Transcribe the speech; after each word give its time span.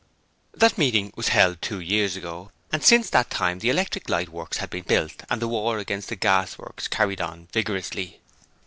That 0.55 0.79
meeting 0.79 1.13
was 1.15 1.27
held 1.27 1.61
two 1.61 1.79
years 1.79 2.15
ago, 2.15 2.49
and 2.71 2.83
since 2.83 3.07
that 3.11 3.29
time 3.29 3.59
the 3.59 3.69
Electric 3.69 4.09
Light 4.09 4.29
Works 4.29 4.57
had 4.57 4.71
been 4.71 4.81
built 4.83 5.21
and 5.29 5.39
the 5.39 5.47
war 5.47 5.77
against 5.77 6.09
the 6.09 6.15
gasworks 6.15 6.87
carried 6.87 7.21
on 7.21 7.49
vigorously. 7.53 8.19